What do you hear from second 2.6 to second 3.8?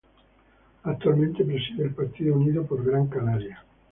por Gran Canaria.